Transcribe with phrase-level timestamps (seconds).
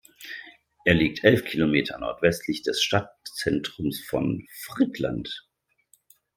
[0.83, 5.47] Er liegt elf Kilometer nordwestlich des Stadtzentrums von Frýdlant.